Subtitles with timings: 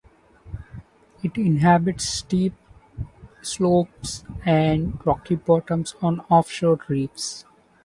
[1.21, 2.55] It inhabits steep
[3.43, 7.45] slopes and rocky bottoms on offshore reefs.